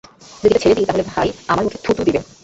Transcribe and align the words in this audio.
যদি 0.41 0.47
এটা 0.47 0.61
ছেড়ে 0.63 0.75
দেই, 0.77 0.87
তাহলে 0.87 1.03
ভাই 1.11 1.27
আমার 1.47 1.63
মুখে 1.65 1.79
থুতু 1.85 2.01
দিবে। 2.07 2.19